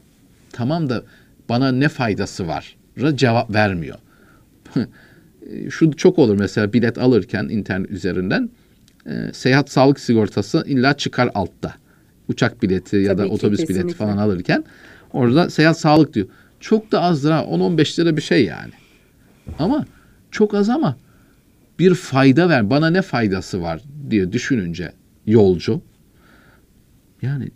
Tamam 0.53 0.89
da 0.89 1.05
bana 1.49 1.73
ne 1.73 1.89
faydası 1.89 2.49
var? 2.49 2.77
cevap 3.15 3.55
vermiyor. 3.55 3.99
şu 5.71 5.93
çok 5.97 6.19
olur 6.19 6.37
mesela 6.39 6.73
bilet 6.73 6.99
alırken 6.99 7.45
internet 7.45 7.91
üzerinden 7.91 8.51
e, 9.07 9.33
seyahat 9.33 9.71
sağlık 9.71 10.01
sigortası 10.01 10.65
illa 10.67 10.97
çıkar 10.97 11.31
altta 11.35 11.75
uçak 12.29 12.63
bileti 12.63 12.97
ya 12.97 13.19
da 13.19 13.27
otobüs 13.27 13.61
kesinlikle. 13.61 13.85
bileti 13.85 13.99
falan 13.99 14.17
alırken 14.17 14.65
orada 15.13 15.51
seyahat 15.51 15.79
sağlık 15.79 16.15
diyor. 16.15 16.27
Çok 16.61 16.93
da 16.93 17.03
azdır 17.03 17.31
ha 17.31 17.41
10-15 17.41 18.01
lira 18.01 18.17
bir 18.17 18.23
şey 18.23 18.45
yani. 18.45 18.73
Ama 19.59 19.87
çok 20.31 20.55
az 20.55 20.69
ama 20.69 20.97
bir 21.79 21.95
fayda 21.95 22.49
ver. 22.49 22.71
Bana 22.71 22.91
ne 22.91 23.03
faydası 23.03 23.63
var 23.63 23.83
diye 24.11 24.33
düşününce 24.33 24.93
yolcu 25.27 25.83
yani 27.23 27.51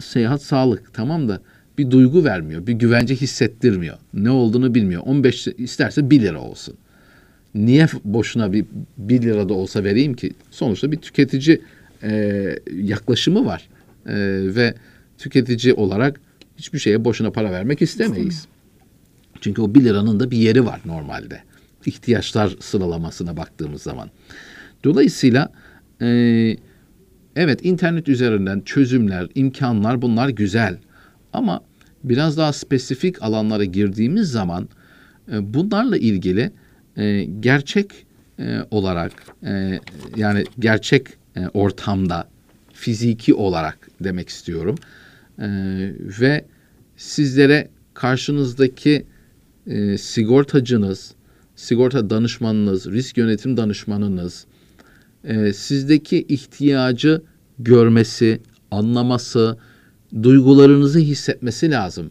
seyahat 0.00 0.42
sağlık 0.42 0.94
tamam 0.94 1.28
da 1.28 1.40
bir 1.78 1.90
duygu 1.90 2.24
vermiyor. 2.24 2.66
Bir 2.66 2.72
güvence 2.72 3.14
hissettirmiyor. 3.14 3.96
Ne 4.14 4.30
olduğunu 4.30 4.74
bilmiyor. 4.74 5.02
15 5.04 5.48
isterse 5.58 6.10
1 6.10 6.20
lira 6.20 6.40
olsun. 6.40 6.74
Niye 7.54 7.86
boşuna 8.04 8.52
bir 8.52 8.64
1 8.98 9.22
lira 9.22 9.48
da 9.48 9.54
olsa 9.54 9.84
vereyim 9.84 10.14
ki? 10.14 10.32
Sonuçta 10.50 10.92
bir 10.92 10.96
tüketici 10.96 11.60
e, 12.02 12.58
yaklaşımı 12.76 13.46
var 13.46 13.68
e, 14.06 14.14
ve 14.56 14.74
tüketici 15.18 15.74
olarak 15.74 16.20
hiçbir 16.56 16.78
şeye 16.78 17.04
boşuna 17.04 17.30
para 17.30 17.52
vermek 17.52 17.82
istemeyiz. 17.82 18.46
Çünkü 19.40 19.62
o 19.62 19.74
1 19.74 19.84
liranın 19.84 20.20
da 20.20 20.30
bir 20.30 20.38
yeri 20.38 20.66
var 20.66 20.80
normalde. 20.84 21.42
İhtiyaçlar 21.86 22.56
sıralamasına 22.60 23.36
baktığımız 23.36 23.82
zaman. 23.82 24.10
Dolayısıyla 24.84 25.52
e, 26.02 26.06
evet 27.36 27.64
internet 27.64 28.08
üzerinden 28.08 28.60
çözümler, 28.60 29.28
imkanlar 29.34 30.02
bunlar 30.02 30.28
güzel. 30.28 30.78
Ama 31.36 31.60
biraz 32.04 32.36
daha 32.36 32.52
spesifik 32.52 33.22
alanlara 33.22 33.64
girdiğimiz 33.64 34.30
zaman 34.30 34.68
e, 35.32 35.54
bunlarla 35.54 35.96
ilgili 35.96 36.50
e, 36.96 37.24
gerçek 37.24 37.90
e, 38.38 38.58
olarak 38.70 39.12
e, 39.46 39.80
yani 40.16 40.44
gerçek 40.58 41.06
e, 41.36 41.48
ortamda 41.48 42.28
fiziki 42.72 43.34
olarak 43.34 43.88
demek 44.00 44.28
istiyorum. 44.28 44.74
E, 45.38 45.46
ve 46.20 46.44
sizlere 46.96 47.68
karşınızdaki 47.94 49.06
e, 49.66 49.98
sigortacınız, 49.98 51.14
sigorta 51.56 52.10
danışmanınız, 52.10 52.86
risk 52.86 53.18
yönetim 53.18 53.56
danışmanınız 53.56 54.46
e, 55.24 55.52
sizdeki 55.52 56.26
ihtiyacı 56.28 57.22
görmesi, 57.58 58.40
anlaması, 58.70 59.58
duygularınızı 60.22 60.98
hissetmesi 60.98 61.70
lazım. 61.70 62.10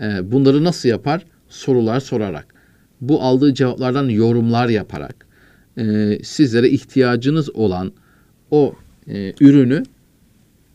E, 0.00 0.32
bunları 0.32 0.64
nasıl 0.64 0.88
yapar? 0.88 1.24
Sorular 1.48 2.00
sorarak. 2.00 2.54
Bu 3.00 3.22
aldığı 3.22 3.54
cevaplardan 3.54 4.08
yorumlar 4.08 4.68
yaparak 4.68 5.26
e, 5.78 6.18
sizlere 6.22 6.68
ihtiyacınız 6.68 7.50
olan 7.56 7.92
o 8.50 8.74
e, 9.08 9.34
ürünü 9.40 9.82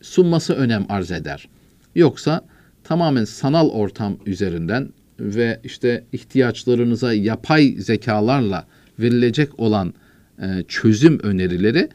sunması 0.00 0.54
önem 0.54 0.86
arz 0.88 1.10
eder. 1.10 1.48
Yoksa 1.94 2.44
tamamen 2.84 3.24
sanal 3.24 3.68
ortam 3.68 4.16
üzerinden 4.26 4.88
ve 5.20 5.60
işte 5.64 6.04
ihtiyaçlarınıza 6.12 7.12
yapay 7.12 7.74
zekalarla 7.78 8.66
verilecek 8.98 9.60
olan 9.60 9.94
e, 10.42 10.64
çözüm 10.68 11.18
önerileri 11.18 11.88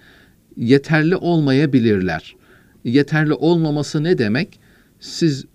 yeterli 0.57 1.15
olmayabilirler. 1.15 2.35
Yeterli 2.83 3.33
olmaması 3.33 4.03
ne 4.03 4.17
demek? 4.17 4.59
Siz 4.99 5.45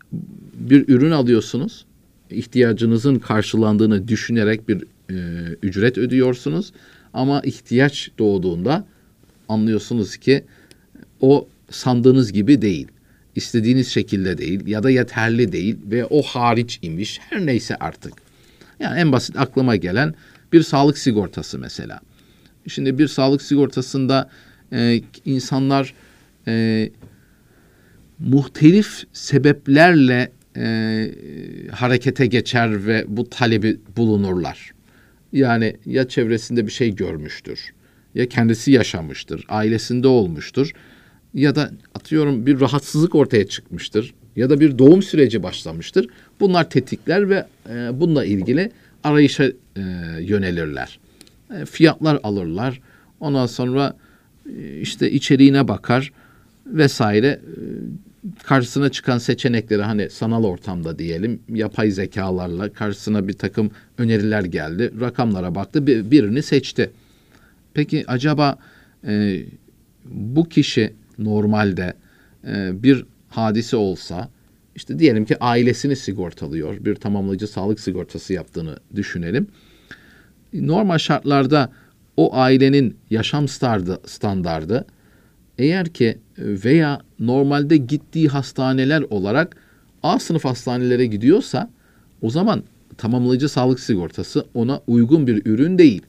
bir 0.54 0.88
ürün 0.88 1.10
alıyorsunuz, 1.10 1.84
ihtiyacınızın 2.30 3.18
karşılandığını 3.18 4.08
düşünerek 4.08 4.68
bir 4.68 4.84
e, 5.10 5.16
ücret 5.62 5.98
ödüyorsunuz 5.98 6.72
ama 7.12 7.40
ihtiyaç 7.40 8.10
doğduğunda 8.18 8.84
anlıyorsunuz 9.48 10.16
ki 10.16 10.44
o 11.20 11.48
sandığınız 11.70 12.32
gibi 12.32 12.62
değil. 12.62 12.88
istediğiniz 13.36 13.88
şekilde 13.88 14.38
değil 14.38 14.66
ya 14.66 14.82
da 14.82 14.90
yeterli 14.90 15.52
değil 15.52 15.76
ve 15.90 16.04
o 16.04 16.22
hariç 16.22 16.78
imiş 16.82 17.20
her 17.30 17.46
neyse 17.46 17.76
artık. 17.76 18.12
Yani 18.80 19.00
en 19.00 19.12
basit 19.12 19.38
aklıma 19.38 19.76
gelen 19.76 20.14
bir 20.52 20.62
sağlık 20.62 20.98
sigortası 20.98 21.58
mesela. 21.58 22.00
Şimdi 22.68 22.98
bir 22.98 23.08
sağlık 23.08 23.42
sigortasında 23.42 24.30
e, 24.72 25.00
insanlar 25.24 25.94
e, 26.48 26.90
muhtelif 28.18 29.04
sebeplerle 29.12 30.32
e, 30.56 31.10
harekete 31.72 32.26
geçer 32.26 32.86
ve 32.86 33.04
bu 33.08 33.30
talebi 33.30 33.78
bulunurlar. 33.96 34.70
Yani 35.32 35.76
ya 35.86 36.08
çevresinde 36.08 36.66
bir 36.66 36.72
şey 36.72 36.94
görmüştür, 36.94 37.72
ya 38.14 38.28
kendisi 38.28 38.72
yaşamıştır, 38.72 39.44
ailesinde 39.48 40.08
olmuştur 40.08 40.72
ya 41.34 41.54
da 41.54 41.70
atıyorum 41.94 42.46
bir 42.46 42.60
rahatsızlık 42.60 43.14
ortaya 43.14 43.46
çıkmıştır 43.46 44.14
ya 44.36 44.50
da 44.50 44.60
bir 44.60 44.78
doğum 44.78 45.02
süreci 45.02 45.42
başlamıştır. 45.42 46.08
Bunlar 46.40 46.70
tetikler 46.70 47.30
ve 47.30 47.46
e, 47.70 48.00
bununla 48.00 48.24
ilgili 48.24 48.70
arayışa 49.04 49.44
e, 49.44 49.52
yönelirler. 50.20 50.98
E, 51.60 51.64
fiyatlar 51.64 52.20
alırlar. 52.22 52.80
Ondan 53.20 53.46
sonra 53.46 53.96
e, 54.56 54.80
işte 54.80 55.10
içeriğine 55.10 55.68
bakar 55.68 56.12
vesaire. 56.66 57.26
E, 57.26 57.40
karşısına 58.42 58.88
çıkan 58.88 59.18
seçenekleri 59.18 59.82
hani 59.82 60.10
sanal 60.10 60.44
ortamda 60.44 60.98
diyelim 60.98 61.40
yapay 61.48 61.90
zekalarla 61.90 62.72
karşısına 62.72 63.28
bir 63.28 63.32
takım 63.32 63.70
öneriler 63.98 64.44
geldi. 64.44 64.92
Rakamlara 65.00 65.54
baktı 65.54 65.86
bir, 65.86 66.10
birini 66.10 66.42
seçti. 66.42 66.90
Peki 67.74 68.04
acaba 68.06 68.58
e, 69.06 69.42
bu 70.04 70.48
kişi 70.48 70.94
normalde 71.18 71.94
e, 72.46 72.82
bir 72.82 73.04
hadise 73.28 73.76
olsa 73.76 74.28
işte 74.76 74.98
diyelim 74.98 75.24
ki 75.24 75.36
ailesini 75.40 75.96
sigortalıyor. 75.96 76.84
Bir 76.84 76.94
tamamlayıcı 76.94 77.46
sağlık 77.46 77.80
sigortası 77.80 78.32
yaptığını 78.32 78.78
düşünelim. 78.94 79.46
Normal 80.52 80.98
şartlarda 80.98 81.72
o 82.16 82.36
ailenin 82.36 82.96
yaşam 83.10 83.48
standardı, 84.06 84.86
eğer 85.58 85.88
ki 85.88 86.18
veya 86.38 87.00
normalde 87.20 87.76
gittiği 87.76 88.28
hastaneler 88.28 89.02
olarak 89.02 89.56
A 90.02 90.18
sınıf 90.18 90.44
hastanelere 90.44 91.06
gidiyorsa 91.06 91.70
o 92.22 92.30
zaman 92.30 92.62
tamamlayıcı 92.98 93.48
sağlık 93.48 93.80
sigortası 93.80 94.46
ona 94.54 94.80
uygun 94.86 95.26
bir 95.26 95.46
ürün 95.46 95.78
değil. 95.78 96.02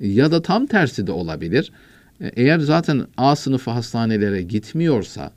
Ya 0.00 0.30
da 0.30 0.42
tam 0.42 0.66
tersi 0.66 1.06
de 1.06 1.12
olabilir. 1.12 1.72
Eğer 2.20 2.58
zaten 2.58 3.06
A 3.16 3.36
sınıfı 3.36 3.70
hastanelere 3.70 4.42
gitmiyorsa 4.42 5.32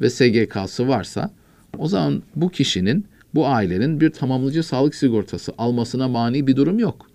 ve 0.00 0.10
SGK'sı 0.10 0.88
varsa 0.88 1.30
o 1.78 1.88
zaman 1.88 2.22
bu 2.36 2.48
kişinin, 2.48 3.06
bu 3.34 3.48
ailenin 3.48 4.00
bir 4.00 4.10
tamamlayıcı 4.10 4.62
sağlık 4.62 4.94
sigortası 4.94 5.52
almasına 5.58 6.08
mani 6.08 6.46
bir 6.46 6.56
durum 6.56 6.78
yok. 6.78 7.06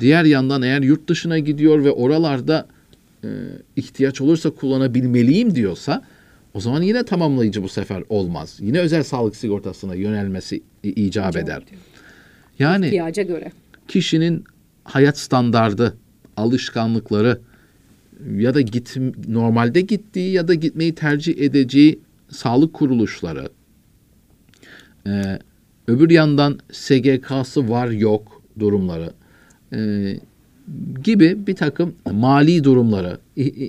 Diğer 0.00 0.24
yandan 0.24 0.62
eğer 0.62 0.82
yurt 0.82 1.08
dışına 1.08 1.38
gidiyor 1.38 1.84
ve 1.84 1.90
oralarda 1.90 2.66
e, 3.24 3.28
ihtiyaç 3.76 4.20
olursa 4.20 4.50
kullanabilmeliyim 4.50 5.54
diyorsa 5.54 6.02
o 6.54 6.60
zaman 6.60 6.82
yine 6.82 7.04
tamamlayıcı 7.04 7.62
bu 7.62 7.68
sefer 7.68 8.02
olmaz. 8.08 8.58
Yine 8.60 8.78
özel 8.78 9.02
sağlık 9.02 9.36
sigortasına 9.36 9.94
yönelmesi 9.94 10.62
icap 10.82 11.36
eder. 11.36 11.62
Yani 12.58 12.86
ihtiyaca 12.86 13.22
göre 13.22 13.52
kişinin 13.88 14.44
hayat 14.84 15.18
standardı, 15.18 15.96
alışkanlıkları 16.36 17.40
ya 18.36 18.54
da 18.54 18.60
git 18.60 18.96
normalde 19.28 19.80
gittiği 19.80 20.32
ya 20.32 20.48
da 20.48 20.54
gitmeyi 20.54 20.94
tercih 20.94 21.38
edeceği 21.38 22.00
sağlık 22.30 22.74
kuruluşları, 22.74 23.48
ee, 25.06 25.38
öbür 25.86 26.10
yandan 26.10 26.58
SGK'sı 26.72 27.68
var 27.68 27.90
yok 27.90 28.42
durumları 28.58 29.12
e, 29.72 29.78
gibi 31.04 31.46
bir 31.46 31.56
takım 31.56 31.94
mali 32.12 32.64
durumları, 32.64 33.18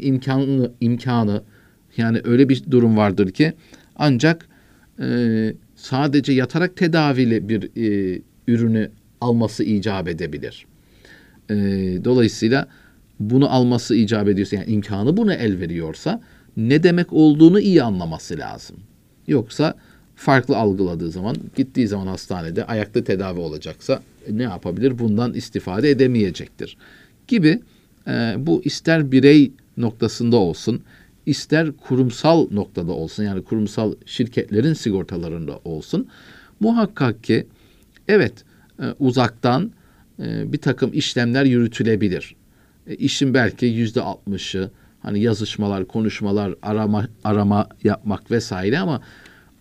imkanı, 0.01 0.71
imkanı 0.81 1.41
yani 1.97 2.21
öyle 2.23 2.49
bir 2.49 2.63
durum 2.71 2.97
vardır 2.97 3.31
ki 3.31 3.53
ancak 3.95 4.47
e, 4.99 5.53
sadece 5.75 6.33
yatarak 6.33 6.77
tedavili 6.77 7.49
bir 7.49 7.63
e, 7.63 8.21
ürünü 8.47 8.91
alması 9.21 9.63
icap 9.63 10.07
edebilir. 10.07 10.65
E, 11.49 11.55
dolayısıyla 12.05 12.67
bunu 13.19 13.49
alması 13.49 13.95
icap 13.95 14.29
ediyorsa 14.29 14.55
yani 14.55 14.71
imkanı 14.71 15.17
buna 15.17 15.33
el 15.33 15.59
veriyorsa 15.59 16.21
ne 16.57 16.83
demek 16.83 17.13
olduğunu 17.13 17.59
iyi 17.59 17.83
anlaması 17.83 18.37
lazım. 18.37 18.75
Yoksa 19.27 19.75
farklı 20.15 20.57
algıladığı 20.57 21.11
zaman 21.11 21.35
gittiği 21.55 21.87
zaman 21.87 22.07
hastanede 22.07 22.65
ayakta 22.65 23.03
tedavi 23.03 23.39
olacaksa 23.39 24.01
ne 24.29 24.43
yapabilir? 24.43 24.99
Bundan 24.99 25.33
istifade 25.33 25.89
edemeyecektir. 25.89 26.77
Gibi 27.27 27.59
e, 28.07 28.35
bu 28.37 28.61
ister 28.63 29.11
birey 29.11 29.51
noktasında 29.77 30.37
olsun, 30.37 30.81
ister 31.25 31.71
kurumsal 31.71 32.47
noktada 32.51 32.91
olsun 32.91 33.23
yani 33.23 33.43
kurumsal 33.43 33.93
şirketlerin 34.05 34.73
sigortalarında 34.73 35.59
olsun 35.65 36.07
muhakkak 36.59 37.23
ki 37.23 37.47
evet 38.07 38.33
e, 38.79 38.85
uzaktan 38.99 39.71
e, 40.19 40.53
bir 40.53 40.57
takım 40.57 40.93
işlemler 40.93 41.45
yürütülebilir. 41.45 42.35
E, 42.87 42.95
işin 42.95 43.33
belki 43.33 43.65
yüzde 43.65 44.01
altmışı 44.01 44.71
hani 45.01 45.19
yazışmalar, 45.19 45.85
konuşmalar, 45.85 46.55
arama 46.61 47.07
arama 47.23 47.67
yapmak 47.83 48.31
vesaire 48.31 48.79
ama 48.79 49.01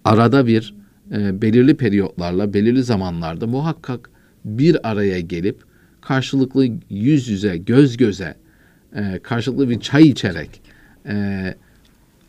arada 0.04 0.46
bir 0.46 0.74
e, 1.12 1.42
belirli 1.42 1.74
periyotlarla, 1.74 2.54
belirli 2.54 2.82
zamanlarda 2.82 3.46
muhakkak 3.46 4.10
bir 4.44 4.90
araya 4.90 5.20
gelip 5.20 5.56
karşılıklı 6.00 6.68
yüz 6.90 7.28
yüze, 7.28 7.56
göz 7.56 7.96
göze, 7.96 8.34
e, 8.96 9.20
karşılıklı 9.22 9.70
bir 9.70 9.80
çay 9.80 10.08
içerek 10.08 10.60
e, 11.06 11.54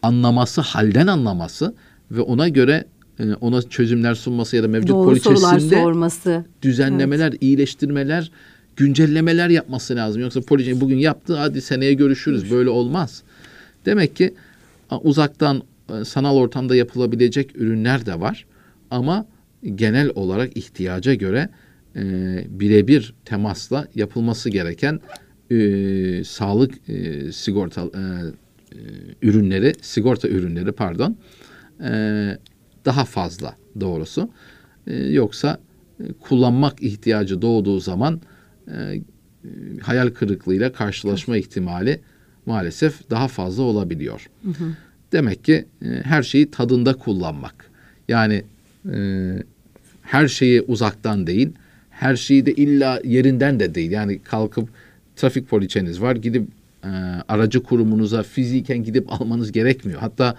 anlaması, 0.02 0.62
halden 0.62 1.08
anlaması 1.08 1.74
ve 2.12 2.22
ona 2.22 2.50
göre 2.50 2.86
e, 3.20 3.34
ona 3.34 3.62
çözümler 3.62 4.16
sunması 4.16 4.56
ya 4.56 4.64
da 4.64 4.68
mevcut 4.68 4.90
Doğru 4.90 5.10
poliçesinde 5.10 5.38
sorması. 5.38 6.46
düzenlemeler, 6.62 7.30
evet. 7.30 7.44
iyileştirmeler, 7.44 8.32
güncellemeler 8.76 9.50
yapması 9.50 9.96
lazım. 9.96 10.22
Yoksa 10.22 10.42
poliçe 10.42 10.82
bugün 10.82 10.98
yaptı, 10.98 11.38
hadi 11.38 11.62
seneye 11.62 11.94
görüşürüz. 11.94 12.52
Böyle 12.52 12.70
olmaz. 12.70 13.24
Demek 13.86 14.16
ki 14.16 14.34
uzaktan 15.04 15.62
sanal 16.06 16.36
ortamda 16.36 16.76
yapılabilecek 16.76 17.56
ürünler 17.56 18.06
de 18.06 18.19
var. 18.19 18.46
Ama 18.91 19.26
genel 19.76 20.12
olarak 20.15 20.58
ihtiyaca 20.58 21.13
göre 21.13 21.50
e, 21.96 22.02
birebir 22.50 23.13
temasla 23.26 23.88
yapılması 23.96 24.50
gereken 24.50 25.00
e, 25.52 26.24
sağlık 26.24 26.89
e, 26.89 27.32
sigorta 27.32 27.82
e, 27.82 27.88
e, 27.88 28.80
ürünleri, 29.22 29.74
sigorta 29.82 30.28
ürünleri 30.28 30.72
pardon, 30.72 31.17
e, 31.84 31.91
daha 32.86 33.06
fazla 33.06 33.56
doğrusu. 33.80 34.30
E, 34.88 34.96
yoksa 34.96 35.60
e, 36.00 36.13
kullanmak 36.13 36.84
ihtiyacı 36.84 37.41
doğduğu 37.41 37.80
zaman 37.80 38.22
e, 38.67 39.02
hayal 39.82 40.10
kırıklığıyla 40.10 40.74
karşılaşma 40.74 41.38
ihtimali 41.38 42.02
maalesef 42.46 43.10
daha 43.10 43.28
fazla 43.28 43.63
olabiliyor. 43.63 44.30
Hı 44.43 44.50
hı. 44.50 44.76
Demek 45.13 45.43
ki 45.43 45.65
e, 45.82 45.88
her 45.88 46.23
şeyi 46.23 46.52
tadında 46.52 46.93
kullanmak. 46.93 47.71
Yani 48.08 48.43
e, 48.93 48.97
her 50.02 50.28
şeyi 50.28 50.62
uzaktan 50.62 51.28
değil, 51.28 51.49
her 51.89 52.15
şeyi 52.15 52.45
de 52.45 52.54
illa 52.54 53.02
yerinden 53.04 53.60
de 53.60 53.76
değil. 53.76 53.91
Yani 53.91 54.19
kalkıp 54.19 54.69
trafik 55.15 55.49
poliçeniz 55.49 56.02
var, 56.02 56.15
gidip 56.15 56.47
e, 56.84 56.88
aracı 57.28 57.63
kurumunuza 57.63 58.23
fiziken 58.23 58.84
gidip 58.84 59.21
almanız 59.21 59.52
gerekmiyor. 59.52 59.99
Hatta 59.99 60.38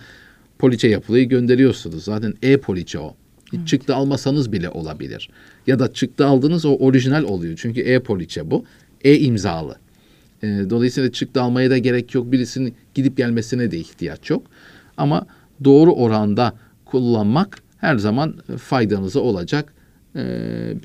poliçe 0.59 0.89
yapılıyı 0.89 1.29
gönderiyorsunuz. 1.29 2.05
Zaten 2.05 2.35
e-poliçe 2.43 2.99
o. 2.99 3.15
Evet. 3.57 3.69
Çıktı 3.69 3.95
almasanız 3.95 4.53
bile 4.53 4.69
olabilir. 4.71 5.31
Ya 5.67 5.79
da 5.79 5.93
çıktı 5.93 6.27
aldınız 6.27 6.65
o 6.65 6.77
orijinal 6.77 7.25
oluyor. 7.25 7.59
Çünkü 7.63 7.81
e-poliçe 7.81 8.51
bu. 8.51 8.65
E-imzalı. 9.05 9.77
E, 10.45 10.71
dolayısıyla 10.71 11.13
çıktı 11.13 11.43
almaya 11.43 11.71
da 11.71 11.79
gerek 11.79 12.15
yok. 12.15 12.33
Birisinin 12.33 12.75
gidip 12.95 13.17
gelmesine 13.17 13.71
de 13.71 13.79
ihtiyaç 13.79 14.31
yok. 14.31 14.47
Ama 14.97 15.27
doğru 15.65 15.93
oranda 15.93 16.53
kullanmak 16.85 17.63
her 17.77 17.97
zaman 17.97 18.37
faydanıza 18.59 19.21
olacak 19.21 19.75
e, 20.17 20.23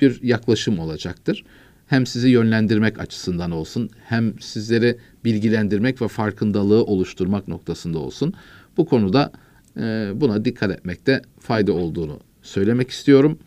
bir 0.00 0.22
yaklaşım 0.22 0.78
olacaktır. 0.78 1.44
Hem 1.86 2.06
sizi 2.06 2.28
yönlendirmek 2.28 3.00
açısından 3.00 3.50
olsun, 3.50 3.90
hem 4.04 4.40
sizleri 4.40 4.98
bilgilendirmek 5.24 6.02
ve 6.02 6.08
farkındalığı 6.08 6.84
oluşturmak 6.84 7.48
noktasında 7.48 7.98
olsun. 7.98 8.34
Bu 8.76 8.86
konuda 8.86 9.32
e, 9.76 10.10
buna 10.14 10.44
dikkat 10.44 10.70
etmekte 10.70 11.22
fayda 11.40 11.72
olduğunu 11.72 12.20
söylemek 12.42 12.90
istiyorum 12.90 13.38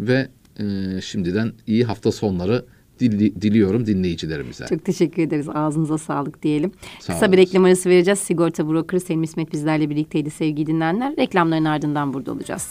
ve 0.00 0.28
e, 0.58 0.64
şimdiden 1.00 1.52
iyi 1.66 1.84
hafta 1.84 2.12
sonları 2.12 2.64
dili, 3.00 3.42
diliyorum 3.42 3.86
dinleyicilerimize. 3.86 4.66
Çok 4.68 4.84
teşekkür 4.84 5.22
ederiz. 5.22 5.48
Ağzınıza 5.54 5.98
sağlık 5.98 6.42
diyelim. 6.42 6.72
Sağ 7.00 7.12
Kısa 7.12 7.26
olun. 7.26 7.32
bir 7.32 7.38
reklam 7.38 7.64
arası 7.64 7.90
vereceğiz. 7.90 8.18
Sigorta 8.18 8.68
brokeri 8.68 9.00
Selim 9.00 9.22
İsmet 9.22 9.52
bizlerle 9.52 9.90
birlikteydi 9.90 10.30
sevgili 10.30 10.66
dinleyenler. 10.66 11.16
Reklamların 11.16 11.64
ardından 11.64 12.14
burada 12.14 12.32
olacağız. 12.32 12.68